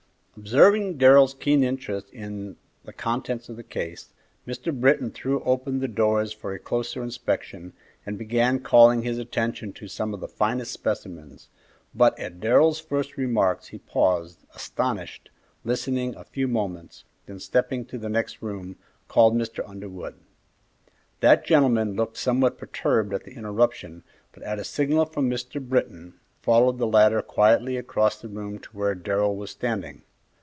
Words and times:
Observing 0.37 0.97
Darrell's 0.97 1.35
interest 1.45 2.09
in 2.09 2.55
the 2.83 2.93
contents 2.93 3.47
of 3.47 3.57
the 3.57 3.63
case, 3.63 4.11
Mr. 4.47 4.73
Britton 4.77 5.11
threw 5.11 5.43
open 5.43 5.79
the 5.81 5.87
doors 5.87 6.33
for 6.33 6.51
a 6.51 6.57
closer 6.57 7.03
inspection, 7.03 7.73
and 8.07 8.17
began 8.17 8.59
calling 8.59 9.03
his 9.03 9.19
attention 9.19 9.71
to 9.73 9.87
some 9.87 10.13
of 10.15 10.19
the 10.19 10.27
finest 10.29 10.71
specimens, 10.71 11.49
but 11.93 12.17
at 12.17 12.39
Darrell's 12.39 12.79
first 12.79 13.17
remarks 13.17 13.67
he 13.67 13.77
paused, 13.77 14.39
astonished, 14.55 15.29
listened 15.63 16.15
a 16.15 16.23
few 16.23 16.47
moments, 16.47 17.03
then 17.27 17.39
stepping 17.39 17.85
to 17.85 17.99
the 17.99 18.09
next 18.09 18.41
room, 18.41 18.77
called 19.07 19.35
Mr. 19.35 19.67
Underwood. 19.69 20.15
That 21.19 21.45
gentleman 21.45 21.95
looked 21.95 22.17
somewhat 22.17 22.57
perturbed 22.57 23.13
at 23.13 23.25
the 23.25 23.35
interruption, 23.35 24.01
but 24.31 24.41
at 24.41 24.59
a 24.59 24.63
signal 24.63 25.05
from 25.05 25.29
Mr. 25.29 25.61
Britton, 25.63 26.15
followed 26.41 26.79
the 26.79 26.87
latter 26.87 27.21
quietly 27.21 27.77
across 27.77 28.19
the 28.19 28.29
room 28.29 28.57
to 28.59 28.71
where 28.75 28.95
Darrell 28.95 29.35
was 29.35 29.51
standing. 29.51 30.01